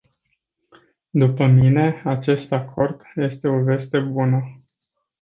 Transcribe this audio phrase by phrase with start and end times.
[1.09, 4.61] După mine, acest acord este o veste bună.